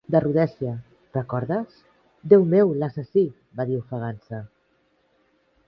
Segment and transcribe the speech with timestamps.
[0.13, 0.71] "De Rhodèsia,
[1.17, 1.75] recordes?".
[2.33, 3.27] "Déu meu, l'assassí!!"
[3.61, 4.43] va dir ofegant-se.